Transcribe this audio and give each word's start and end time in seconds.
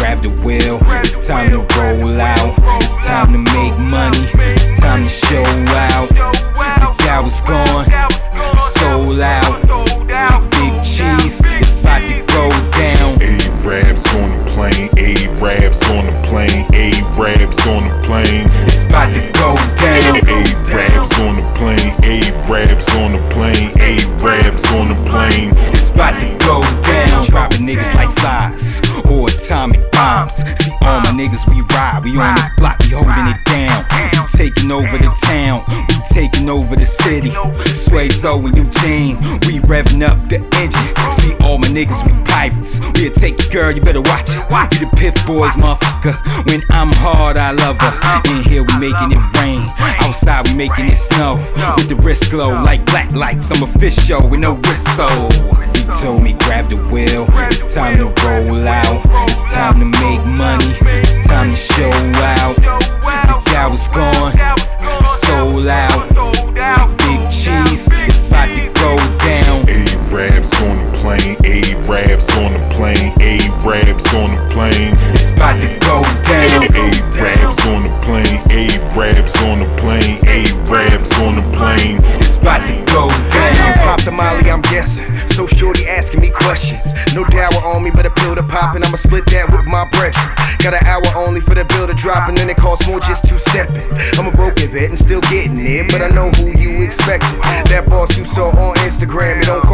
grab 0.00 0.22
the 0.22 0.30
wheel. 0.42 0.78
It's 1.04 1.26
time 1.26 1.50
to 1.50 1.58
roll 1.76 2.20
out. 2.20 2.54
It's 2.82 3.06
time 3.06 3.32
to 3.32 3.38
make 3.38 3.78
money. 3.78 4.30
It's 4.34 4.80
time 4.80 5.02
to 5.02 5.08
show 5.08 5.42
out. 5.42 6.08
The 6.08 6.94
cow 6.98 7.26
is 7.26 7.40
gone. 7.42 7.86
Sold 8.78 9.20
out. 9.20 9.60
Big 10.50 10.74
cheese. 10.82 11.40
It's 11.44 11.76
about 11.76 12.00
to 12.00 12.22
go 12.26 12.48
down. 12.72 13.20
Arabs 13.62 14.06
on 14.14 14.36
the 14.36 14.44
plane, 14.50 14.88
Arabs 14.98 15.80
on 15.86 16.06
the 16.06 16.20
plane, 16.26 16.66
Arabs 16.74 17.66
on 17.66 17.88
the 17.88 18.06
plane. 18.06 18.48
It's 18.66 18.82
about 18.82 19.12
to 19.12 19.20
go 19.32 19.54
down. 19.76 20.16
Arabs 20.70 21.18
on 21.18 21.36
the 21.36 21.52
plane, 21.54 21.92
Arabs 22.02 22.88
on 22.94 23.12
the 23.12 23.28
plane, 23.30 23.70
Arabs 23.80 24.64
on 24.70 24.88
the 24.88 25.10
plane. 25.10 25.69
All 30.82 31.00
my 31.00 31.12
niggas, 31.12 31.48
we 31.48 31.60
ride. 31.74 32.04
We 32.04 32.16
on 32.18 32.34
the 32.34 32.50
block, 32.56 32.78
we 32.80 32.90
holding 32.90 33.26
it 33.26 33.44
down. 33.44 33.84
We 33.90 34.38
taking 34.38 34.70
over 34.70 34.98
the 34.98 35.10
town. 35.22 35.64
We 35.68 35.96
taking 36.10 36.48
over 36.48 36.74
the 36.76 36.86
city. 36.86 37.30
Swazzo 37.30 38.44
and 38.44 38.54
UJean. 38.54 39.44
We 39.46 39.58
revving 39.60 40.02
up 40.06 40.18
the 40.28 40.38
engine. 40.56 40.90
See 41.20 41.34
all 41.44 41.58
my 41.58 41.68
niggas, 41.68 42.00
we 42.06 42.12
pirates. 42.24 42.80
We'll 42.98 43.12
take 43.12 43.42
your 43.42 43.52
girl, 43.52 43.72
you 43.72 43.82
better 43.82 44.00
watch 44.00 44.28
it. 44.30 44.38
We 44.50 44.78
the 44.78 44.90
Pit 44.96 45.14
Boys, 45.26 45.52
motherfucker. 45.52 46.46
When 46.46 46.62
I'm 46.70 46.92
hard, 46.92 47.36
I 47.36 47.50
love 47.52 47.76
her. 47.80 48.22
In 48.30 48.42
here, 48.44 48.62
we 48.62 48.78
making 48.78 49.12
it 49.12 49.22
rain. 49.34 49.60
Outside, 49.78 50.48
we 50.48 50.54
making 50.54 50.86
it 50.86 50.96
snow. 50.96 51.36
With 51.76 51.88
the 51.88 51.96
wrist 51.96 52.30
glow 52.30 52.50
like 52.50 52.84
black 52.86 53.12
lights. 53.12 53.50
I'm 53.50 53.62
official 53.62 54.26
with 54.28 54.40
no 54.40 54.54
whistle. 54.54 55.30
He 55.74 55.84
told 56.00 56.22
me 56.22 56.32
grab 56.34 56.70
the 56.70 56.76
wheel. 56.90 57.26
It's 57.50 57.74
time 57.74 57.98
to 57.98 58.06
roll 58.24 58.66
out. 58.66 59.02
It's 59.28 59.39
plane, 71.10 71.36
Arabs 71.44 72.28
on 72.36 72.52
the 72.52 72.68
plane, 72.74 73.12
Arabs 73.20 74.14
on 74.14 74.36
the 74.36 74.54
plane. 74.54 74.94
It's 75.14 75.30
about 75.30 75.60
to 75.60 75.66
go 75.80 76.02
down. 76.22 76.62
Arabs 77.18 77.66
on 77.66 77.82
the 77.82 77.90
plane, 78.02 78.38
Arabs 78.50 79.34
on 79.42 79.58
the 79.60 79.66
plane, 79.76 80.18
Arabs 80.26 81.12
on 81.18 81.34
the 81.36 81.42
plane. 81.56 81.98
It's 82.22 82.36
about 82.36 82.66
to 82.66 82.74
go 82.92 83.08
down. 83.08 83.78
Pop 83.78 84.04
the 84.04 84.12
molly, 84.12 84.50
I'm 84.50 84.62
guessing. 84.62 85.08
So 85.30 85.46
shorty 85.46 85.88
asking 85.88 86.20
me 86.20 86.30
questions. 86.30 86.84
No 87.14 87.24
dower 87.24 87.60
on 87.64 87.82
me, 87.82 87.90
but 87.90 88.06
a 88.06 88.10
pill 88.10 88.36
to 88.36 88.42
pop, 88.44 88.74
and 88.76 88.84
I'ma 88.84 88.98
split 88.98 89.26
that 89.26 89.50
with 89.50 89.66
my 89.66 89.88
brethren. 89.90 90.14
Got 90.58 90.74
an 90.74 90.84
hour 90.86 91.02
only 91.16 91.40
for 91.40 91.54
the 91.54 91.64
bill 91.64 91.86
to 91.88 91.94
drop, 91.94 92.28
and 92.28 92.36
then 92.36 92.50
it 92.50 92.56
costs 92.56 92.86
more 92.86 93.00
just 93.00 93.26
two 93.26 93.38
stepping. 93.50 93.82
I'm 94.18 94.28
a 94.28 94.30
broken 94.30 94.70
vet 94.70 94.90
and 94.90 94.98
still 94.98 95.22
getting 95.22 95.58
it, 95.58 95.90
but 95.90 96.02
I 96.02 96.08
know 96.08 96.30
who 96.30 96.52
you 96.52 96.82
expected. 96.82 97.40
That 97.72 97.86
boss 97.88 98.14
you 98.16 98.26
saw 98.26 98.50
on 98.50 98.76
Instagram, 98.76 99.40
it 99.40 99.46
don't 99.46 99.66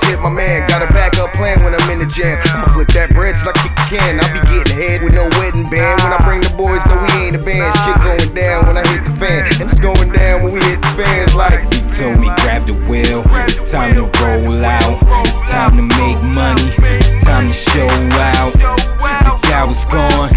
cost 0.00 0.08
a 0.08 0.08
call, 0.08 0.08
I 0.08 0.08
just 0.08 0.10
hit 0.10 0.20
my 0.20 0.28
man. 0.28 0.68
Got 0.68 0.82
a 0.82 0.92
backup 0.92 1.32
plan 1.34 1.64
when 1.64 1.74
I'm 1.74 1.90
in 1.90 1.98
the 2.00 2.06
jam. 2.06 2.38
I'ma 2.44 2.72
flip 2.72 2.88
that 2.88 3.10
bread 3.10 3.34
till 3.36 3.48
I 3.48 3.52
kick 3.52 3.74
the 3.74 3.96
can. 3.96 4.20
I'll 4.20 4.32
be 4.32 4.40
getting 4.48 4.76
head 4.76 5.02
with 5.02 5.14
no 5.14 5.28
wedding 5.38 5.68
band. 5.68 6.02
When 6.02 6.12
I 6.12 6.18
bring 6.24 6.40
the 6.40 6.50
boys, 6.56 6.80
no, 6.86 7.00
we 7.02 7.10
ain't 7.26 7.36
a 7.36 7.42
band. 7.42 7.74
Shit 7.84 7.98
going 8.02 8.34
down 8.34 8.66
when 8.66 8.76
I 8.76 8.84
hit 8.88 9.04
the 9.04 9.14
fan, 9.16 9.46
and 9.46 9.70
it's 9.70 9.80
going 9.80 10.12
down 10.12 10.42
when 10.42 10.52
we 10.54 10.60
hit 10.60 10.80
the 10.80 10.92
fans 10.96 11.34
like. 11.34 11.72
He 11.72 11.80
told 11.96 12.18
me 12.18 12.28
grab 12.40 12.66
the 12.66 12.74
wheel. 12.88 13.22
It's 13.48 13.70
time 13.70 13.94
to 13.94 14.04
roll 14.20 14.64
out. 14.64 14.98
It's 15.26 15.50
time 15.50 15.76
to 15.76 15.84
make 15.84 16.20
money. 16.24 16.72
It's 16.78 17.24
time 17.24 17.48
to 17.48 17.54
show 17.54 17.88
out. 17.88 18.52
The 18.54 19.38
cow 19.48 19.70
is 19.70 19.84
gone. 19.86 20.30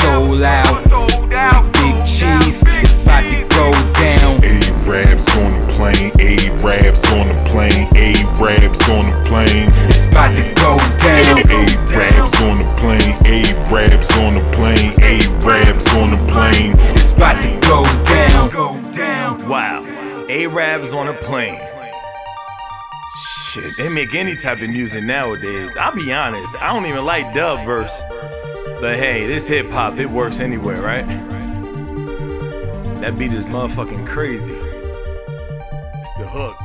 Sold 0.00 0.42
out. 0.42 0.84
Big 1.72 1.96
cheese. 2.06 2.62
It's 2.66 2.98
about 2.98 3.22
to 3.22 3.44
go 3.48 3.72
down. 3.94 4.18
Arabs 4.88 5.28
on 5.36 5.58
the 5.58 5.66
plane, 5.74 6.10
Arabs 6.18 7.04
on 7.12 7.28
the 7.28 7.50
plane, 7.50 7.86
Arabs 8.40 8.88
on 8.88 9.10
the 9.10 9.28
plane. 9.28 9.70
It's 9.88 10.04
about 10.04 10.34
to 10.34 10.42
go 10.54 10.78
down. 10.98 11.38
Arabs 11.50 12.40
on 12.40 12.58
the 12.58 12.64
plane, 12.78 13.16
Arabs 13.26 14.10
on 14.12 14.34
the 14.34 14.40
plane, 14.52 14.94
Arabs 15.02 15.86
on 15.88 16.10
the 16.10 16.18
plane. 16.32 16.74
It's 16.96 17.10
about 17.10 17.42
to 17.42 17.58
go 17.60 17.84
down. 18.04 18.50
Go 18.50 18.76
down. 18.92 19.48
Wow, 19.48 19.82
Arabs 20.28 20.92
on 20.92 21.08
a 21.08 21.14
plane. 21.14 21.60
Shit, 23.50 23.76
they 23.76 23.88
make 23.88 24.14
any 24.14 24.36
type 24.36 24.60
of 24.60 24.70
music 24.70 25.02
nowadays. 25.02 25.70
I'll 25.78 25.94
be 25.94 26.12
honest, 26.12 26.54
I 26.60 26.72
don't 26.72 26.86
even 26.86 27.04
like 27.04 27.34
dub 27.34 27.64
verse. 27.64 27.92
But 28.80 28.98
hey, 28.98 29.26
this 29.26 29.46
hip 29.46 29.70
hop, 29.70 29.98
it 29.98 30.06
works 30.06 30.38
anywhere, 30.38 30.80
right? 30.80 31.06
That 33.00 33.18
beat 33.18 33.32
is 33.32 33.46
motherfucking 33.46 34.06
crazy. 34.06 34.54
It's 34.54 36.18
the 36.18 36.28
hook, 36.28 36.56